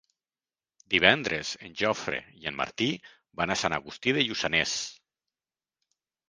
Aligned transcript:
Divendres 0.93 1.51
en 1.67 1.75
Jofre 1.81 2.21
i 2.39 2.49
en 2.53 2.57
Martí 2.61 2.87
van 3.43 3.53
a 3.53 3.59
Sant 3.65 3.77
Agustí 3.79 4.15
de 4.19 4.25
Lluçanès. 4.29 4.75